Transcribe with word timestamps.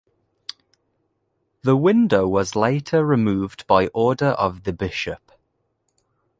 The 1.61 1.75
window 1.77 2.27
was 2.27 2.55
later 2.55 3.05
removed 3.05 3.67
by 3.67 3.85
order 3.89 4.29
of 4.29 4.63
the 4.63 4.73
bishop. 4.73 5.31